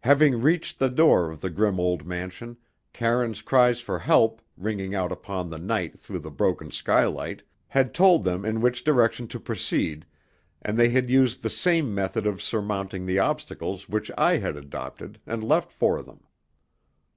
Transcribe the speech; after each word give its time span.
Having 0.00 0.42
reached 0.42 0.80
the 0.80 0.88
door 0.90 1.30
of 1.30 1.40
the 1.42 1.48
grim 1.48 1.78
old 1.78 2.04
mansion, 2.04 2.56
Karine's 2.92 3.40
cries 3.40 3.80
for 3.80 4.00
help, 4.00 4.42
ringing 4.56 4.96
out 4.96 5.12
upon 5.12 5.48
the 5.48 5.60
night 5.60 5.96
through 5.96 6.18
the 6.18 6.28
broken 6.32 6.72
skylight, 6.72 7.42
had 7.68 7.94
told 7.94 8.24
them 8.24 8.44
in 8.44 8.60
which 8.60 8.82
direction 8.82 9.28
to 9.28 9.38
proceed, 9.38 10.04
and 10.60 10.76
they 10.76 10.88
had 10.88 11.08
used 11.08 11.40
the 11.42 11.48
same 11.50 11.94
method 11.94 12.26
of 12.26 12.42
surmounting 12.42 13.06
the 13.06 13.20
obstacles 13.20 13.88
which 13.88 14.10
I 14.18 14.38
had 14.38 14.56
adopted 14.56 15.20
and 15.24 15.44
left 15.44 15.70
for 15.70 16.02
them. 16.02 16.24